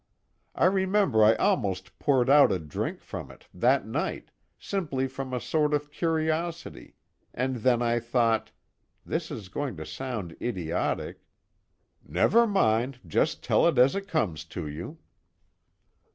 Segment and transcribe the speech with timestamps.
[0.55, 5.39] I remember I almost poured out a drink from it, that night, simply from a
[5.39, 6.95] sort of curiosity,
[7.35, 8.49] and then I thought
[9.05, 11.21] this is going to sound idiotic"
[12.03, 14.97] "Never mind, just tell it as it comes to you."